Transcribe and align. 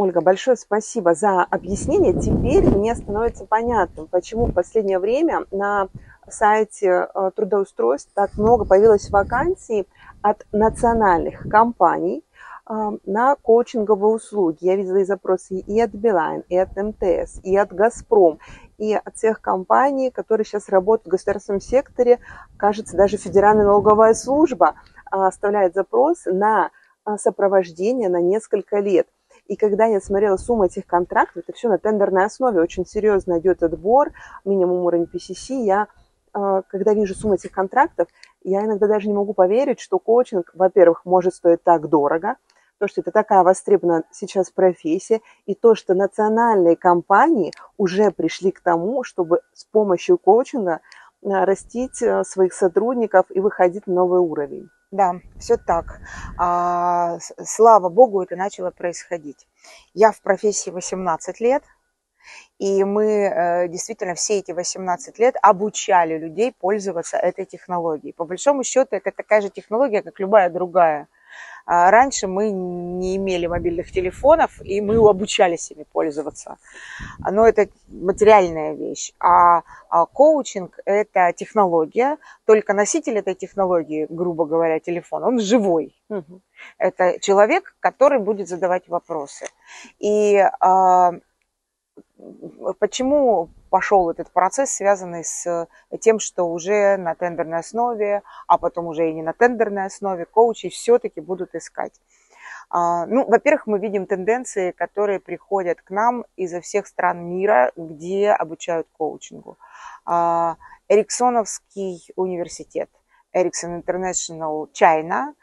Ольга, 0.00 0.22
большое 0.22 0.56
спасибо 0.56 1.12
за 1.12 1.42
объяснение. 1.42 2.18
Теперь 2.18 2.64
мне 2.64 2.94
становится 2.94 3.44
понятным, 3.44 4.06
почему 4.06 4.46
в 4.46 4.54
последнее 4.54 4.98
время 4.98 5.44
на 5.50 5.88
сайте 6.26 7.06
э, 7.14 7.30
трудоустройств 7.36 8.10
так 8.14 8.32
много 8.38 8.64
появилось 8.64 9.10
вакансий 9.10 9.86
от 10.22 10.46
национальных 10.52 11.46
компаний 11.50 12.24
э, 12.66 12.72
на 13.04 13.36
коучинговые 13.42 14.14
услуги. 14.14 14.56
Я 14.62 14.76
видела 14.76 14.96
и 14.96 15.04
запросы 15.04 15.58
и 15.58 15.78
от 15.78 15.90
Билайн, 15.90 16.44
и 16.48 16.56
от 16.56 16.74
МТС, 16.74 17.38
и 17.42 17.54
от 17.54 17.70
Газпром, 17.70 18.38
и 18.78 18.94
от 18.94 19.14
тех 19.16 19.42
компаний, 19.42 20.10
которые 20.10 20.46
сейчас 20.46 20.70
работают 20.70 21.08
в 21.08 21.10
государственном 21.10 21.60
секторе. 21.60 22.20
Кажется, 22.56 22.96
даже 22.96 23.18
Федеральная 23.18 23.66
налоговая 23.66 24.14
служба 24.14 24.76
э, 25.12 25.16
оставляет 25.18 25.74
запрос 25.74 26.24
на 26.24 26.70
сопровождение 27.18 28.08
на 28.08 28.22
несколько 28.22 28.78
лет. 28.78 29.06
И 29.50 29.56
когда 29.56 29.84
я 29.84 30.00
смотрела 30.00 30.36
сумму 30.36 30.66
этих 30.66 30.86
контрактов, 30.86 31.42
это 31.42 31.52
все 31.52 31.68
на 31.68 31.76
тендерной 31.76 32.24
основе, 32.24 32.60
очень 32.60 32.86
серьезно 32.86 33.40
идет 33.40 33.64
отбор, 33.64 34.12
минимум 34.44 34.84
уровень 34.84 35.10
PCC, 35.12 35.64
я 35.64 35.88
а, 36.32 36.62
когда 36.62 36.94
вижу 36.94 37.16
сумму 37.16 37.34
этих 37.34 37.50
контрактов, 37.50 38.06
я 38.44 38.64
иногда 38.64 38.86
даже 38.86 39.08
не 39.08 39.12
могу 39.12 39.34
поверить, 39.34 39.80
что 39.80 39.98
коучинг, 39.98 40.52
во-первых, 40.54 41.04
может 41.04 41.34
стоить 41.34 41.64
так 41.64 41.88
дорого, 41.88 42.36
то, 42.78 42.86
что 42.86 43.00
это 43.00 43.10
такая 43.10 43.42
востребованная 43.42 44.04
сейчас 44.12 44.52
профессия, 44.52 45.20
и 45.46 45.56
то, 45.56 45.74
что 45.74 45.94
национальные 45.94 46.76
компании 46.76 47.52
уже 47.76 48.12
пришли 48.12 48.52
к 48.52 48.60
тому, 48.60 49.02
чтобы 49.02 49.40
с 49.52 49.64
помощью 49.64 50.16
коучинга 50.16 50.78
а, 51.24 51.44
растить 51.44 52.00
а, 52.04 52.22
своих 52.22 52.52
сотрудников 52.52 53.26
и 53.30 53.40
выходить 53.40 53.88
на 53.88 53.94
новый 53.94 54.20
уровень. 54.20 54.70
Да, 54.90 55.20
все 55.38 55.56
так. 55.56 56.00
А, 56.36 57.18
слава 57.44 57.88
богу, 57.88 58.22
это 58.22 58.34
начало 58.34 58.70
происходить. 58.72 59.46
Я 59.94 60.10
в 60.10 60.20
профессии 60.20 60.70
18 60.70 61.40
лет, 61.40 61.62
и 62.58 62.82
мы 62.82 63.04
э, 63.04 63.68
действительно 63.68 64.14
все 64.14 64.38
эти 64.38 64.50
18 64.50 65.18
лет 65.20 65.36
обучали 65.42 66.18
людей 66.18 66.52
пользоваться 66.58 67.16
этой 67.16 67.46
технологией. 67.46 68.12
По 68.12 68.24
большому 68.24 68.64
счету, 68.64 68.96
это 68.96 69.12
такая 69.12 69.40
же 69.42 69.50
технология, 69.50 70.02
как 70.02 70.18
любая 70.18 70.50
другая. 70.50 71.06
А 71.72 71.88
раньше 71.92 72.26
мы 72.26 72.50
не 72.50 73.16
имели 73.16 73.46
мобильных 73.46 73.92
телефонов, 73.92 74.60
и 74.60 74.80
мы 74.80 74.96
обучались 75.08 75.70
ими 75.70 75.84
пользоваться. 75.84 76.56
Но 77.20 77.46
это 77.46 77.68
материальная 77.86 78.74
вещь. 78.74 79.12
А, 79.20 79.62
а 79.88 80.06
коучинг– 80.06 80.80
это 80.84 81.32
технология, 81.32 82.18
только 82.44 82.74
носитель 82.74 83.18
этой 83.18 83.36
технологии, 83.36 84.08
грубо 84.10 84.46
говоря, 84.46 84.80
телефон, 84.80 85.22
он 85.22 85.38
живой. 85.38 85.94
Угу. 86.08 86.40
Это 86.78 87.20
человек, 87.20 87.76
который 87.78 88.18
будет 88.18 88.48
задавать 88.48 88.88
вопросы. 88.88 89.46
И 90.00 90.44
а, 90.58 91.12
Почему 92.78 93.48
пошел 93.70 94.10
этот 94.10 94.30
процесс, 94.30 94.70
связанный 94.70 95.24
с 95.24 95.68
тем, 96.00 96.18
что 96.18 96.44
уже 96.44 96.96
на 96.96 97.14
тендерной 97.14 97.58
основе, 97.58 98.22
а 98.46 98.58
потом 98.58 98.86
уже 98.86 99.10
и 99.10 99.14
не 99.14 99.22
на 99.22 99.32
тендерной 99.32 99.86
основе, 99.86 100.24
коучи 100.24 100.68
все-таки 100.68 101.20
будут 101.20 101.54
искать? 101.54 101.92
А, 102.68 103.06
ну, 103.06 103.24
во-первых, 103.26 103.66
мы 103.66 103.78
видим 103.78 104.06
тенденции, 104.06 104.70
которые 104.70 105.18
приходят 105.18 105.80
к 105.82 105.90
нам 105.90 106.24
изо 106.36 106.60
всех 106.60 106.86
стран 106.86 107.24
мира, 107.24 107.72
где 107.76 108.30
обучают 108.30 108.86
коучингу. 108.96 109.58
А, 110.04 110.56
Эриксоновский 110.88 112.12
университет, 112.16 112.90
Ericsson 113.34 113.82
International 113.82 114.68
China, 114.72 115.34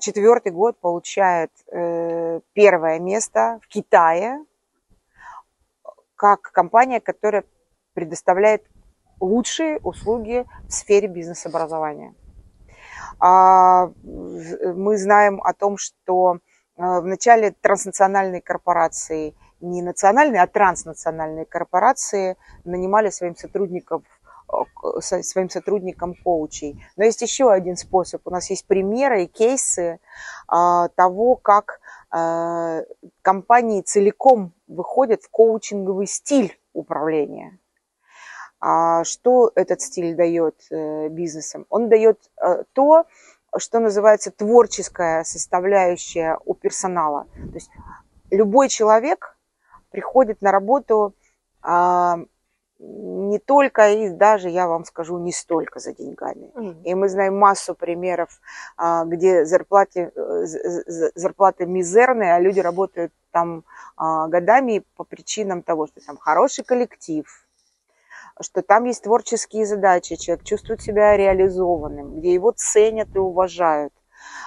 четвертый 0.00 0.50
год 0.50 0.78
получает 0.80 1.52
э, 1.70 2.40
первое 2.52 2.98
место 2.98 3.60
в 3.62 3.68
Китае 3.68 4.44
как 6.16 6.42
компания, 6.42 7.00
которая 7.00 7.44
предоставляет 7.94 8.64
лучшие 9.20 9.78
услуги 9.78 10.44
в 10.68 10.72
сфере 10.72 11.08
бизнес-образования. 11.08 12.14
А, 13.18 13.90
мы 14.04 14.98
знаем 14.98 15.40
о 15.42 15.52
том, 15.54 15.78
что 15.78 16.38
а, 16.76 17.00
в 17.00 17.06
начале 17.06 17.52
транснациональные 17.52 18.42
корпорации, 18.42 19.34
не 19.60 19.82
национальные, 19.82 20.42
а 20.42 20.46
транснациональные 20.46 21.46
корпорации 21.46 22.36
нанимали 22.64 23.10
своим 23.10 23.36
сотрудникам 23.36 24.04
своим 25.00 25.50
сотрудникам 25.50 26.14
коучей. 26.14 26.80
Но 26.96 27.04
есть 27.04 27.20
еще 27.20 27.50
один 27.50 27.76
способ. 27.76 28.22
У 28.24 28.30
нас 28.30 28.48
есть 28.48 28.64
примеры 28.64 29.24
и 29.24 29.26
кейсы 29.26 29.98
а, 30.46 30.88
того, 30.90 31.34
как 31.34 31.80
компании 33.22 33.82
целиком 33.82 34.52
выходят 34.66 35.22
в 35.22 35.30
коучинговый 35.30 36.06
стиль 36.06 36.58
управления. 36.72 37.58
А 38.60 39.04
что 39.04 39.52
этот 39.54 39.80
стиль 39.80 40.14
дает 40.14 40.54
э, 40.70 41.08
бизнесам? 41.08 41.66
Он 41.68 41.88
дает 41.88 42.18
э, 42.40 42.64
то, 42.72 43.04
что 43.58 43.80
называется 43.80 44.30
творческая 44.30 45.24
составляющая 45.24 46.38
у 46.44 46.54
персонала. 46.54 47.26
То 47.34 47.54
есть 47.54 47.70
любой 48.30 48.68
человек 48.68 49.36
приходит 49.90 50.42
на 50.42 50.52
работу 50.52 51.14
а, 51.62 52.18
не 53.28 53.38
только 53.38 53.90
и 53.90 54.08
даже, 54.10 54.48
я 54.48 54.66
вам 54.66 54.84
скажу, 54.84 55.18
не 55.18 55.32
столько 55.32 55.80
за 55.80 55.92
деньгами. 55.92 56.50
Mm. 56.54 56.82
И 56.84 56.94
мы 56.94 57.08
знаем 57.08 57.38
массу 57.38 57.74
примеров, 57.74 58.40
а, 58.76 59.04
где 59.04 59.44
зарплаты, 59.44 60.12
э, 60.14 60.46
зарплаты 61.14 61.66
мизерные, 61.66 62.34
а 62.34 62.40
люди 62.40 62.60
работают 62.60 63.12
там 63.32 63.64
а, 63.96 64.28
годами 64.28 64.84
по 64.96 65.04
причинам 65.04 65.62
того, 65.62 65.86
что 65.86 66.00
там 66.04 66.16
хороший 66.16 66.64
коллектив, 66.64 67.26
что 68.40 68.62
там 68.62 68.84
есть 68.84 69.02
творческие 69.02 69.66
задачи, 69.66 70.16
человек 70.16 70.44
чувствует 70.44 70.80
себя 70.82 71.16
реализованным, 71.16 72.18
где 72.18 72.34
его 72.34 72.52
ценят 72.52 73.14
и 73.14 73.18
уважают, 73.18 73.92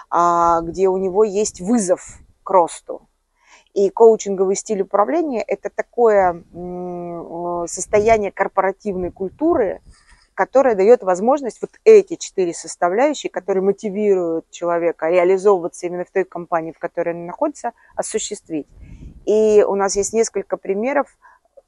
а, 0.10 0.62
где 0.62 0.88
у 0.88 0.98
него 0.98 1.24
есть 1.24 1.62
вызов 1.62 2.20
к 2.44 2.50
росту. 2.50 3.09
И 3.74 3.90
коучинговый 3.90 4.56
стиль 4.56 4.82
управления– 4.82 5.42
это 5.48 5.70
такое 5.70 6.44
состояние 7.68 8.32
корпоративной 8.32 9.12
культуры, 9.12 9.82
которое 10.34 10.74
дает 10.74 11.04
возможность 11.04 11.62
вот 11.62 11.72
эти 11.84 12.16
четыре 12.16 12.54
составляющие, 12.54 13.30
которые 13.30 13.62
мотивируют 13.62 14.50
человека 14.50 15.10
реализовываться 15.10 15.86
именно 15.86 16.06
в 16.06 16.12
той 16.12 16.24
компании, 16.24 16.72
в 16.72 16.80
которой 16.80 17.14
он 17.14 17.26
находится, 17.26 17.74
осуществить. 17.96 18.68
И 19.26 19.64
у 19.68 19.76
нас 19.76 19.96
есть 19.96 20.14
несколько 20.14 20.58
примеров 20.58 21.18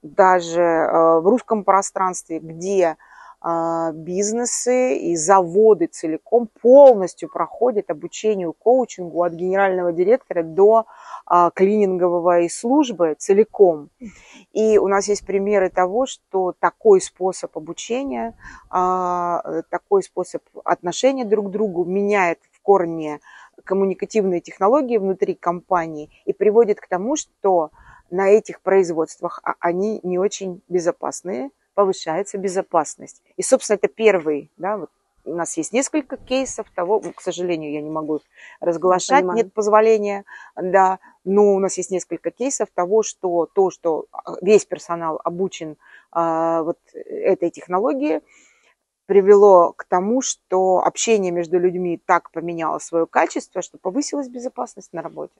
даже 0.01 0.61
э, 0.61 1.19
в 1.19 1.27
русском 1.27 1.63
пространстве, 1.63 2.39
где 2.39 2.81
э, 2.81 2.95
бизнесы 3.43 4.97
и 4.97 5.15
заводы 5.15 5.87
целиком 5.87 6.47
полностью 6.61 7.27
проходят 7.29 7.89
обучение 7.89 8.51
коучингу 8.53 9.23
от 9.23 9.33
генерального 9.33 9.91
директора 9.91 10.43
до 10.43 10.85
а, 11.25 11.49
клинингового 11.49 12.41
и 12.41 12.49
службы 12.49 13.15
целиком. 13.17 13.89
И 14.53 14.77
у 14.77 14.87
нас 14.87 15.07
есть 15.07 15.25
примеры 15.25 15.69
того, 15.69 16.05
что 16.05 16.53
такой 16.59 17.01
способ 17.01 17.55
обучения, 17.57 18.35
а, 18.69 19.63
такой 19.69 20.03
способ 20.03 20.43
отношения 20.63 21.25
друг 21.25 21.47
к 21.47 21.51
другу 21.51 21.85
меняет 21.85 22.39
в 22.51 22.61
корне 22.61 23.21
коммуникативные 23.63 24.41
технологии 24.41 24.97
внутри 24.97 25.35
компании 25.35 26.09
и 26.25 26.33
приводит 26.33 26.79
к 26.79 26.87
тому, 26.87 27.15
что 27.15 27.71
на 28.09 28.29
этих 28.29 28.61
производствах 28.61 29.39
а, 29.43 29.55
они 29.59 29.99
не 30.03 30.19
очень 30.19 30.61
безопасные, 30.67 31.49
повышается 31.73 32.37
безопасность. 32.37 33.21
И, 33.37 33.43
собственно, 33.43 33.75
это 33.75 33.87
первый 33.87 34.51
да, 34.57 34.77
вот 34.77 34.89
у 35.23 35.35
нас 35.35 35.55
есть 35.57 35.73
несколько 35.73 36.17
кейсов 36.17 36.69
того, 36.73 36.99
к 36.99 37.21
сожалению, 37.21 37.71
я 37.71 37.81
не 37.81 37.89
могу 37.89 38.17
их 38.17 38.21
разглашать, 38.59 39.23
нет 39.23 39.53
позволения, 39.53 40.25
да, 40.55 40.99
но 41.23 41.53
у 41.53 41.59
нас 41.59 41.77
есть 41.77 41.91
несколько 41.91 42.31
кейсов 42.31 42.69
того, 42.73 43.03
что 43.03 43.45
то, 43.45 43.69
что 43.69 44.05
а, 44.11 44.35
весь 44.41 44.65
персонал 44.65 45.21
обучен 45.23 45.77
а, 46.11 46.63
вот 46.63 46.79
этой 46.93 47.51
технологии, 47.51 48.21
привело 49.05 49.73
к 49.73 49.83
тому, 49.83 50.21
что 50.21 50.79
общение 50.79 51.31
между 51.31 51.59
людьми 51.59 52.01
так 52.03 52.31
поменяло 52.31 52.79
свое 52.79 53.05
качество, 53.05 53.61
что 53.61 53.77
повысилась 53.77 54.29
безопасность 54.29 54.93
на 54.93 55.01
работе. 55.01 55.33